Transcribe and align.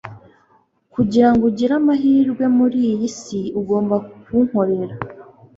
kugira 0.93 1.27
ngo 1.31 1.43
ugire 1.49 1.73
amahirwe 1.79 2.43
mur’iyi 2.57 3.09
si 3.19 3.39
ugomba 3.59 3.95
kunkorera 4.23 4.95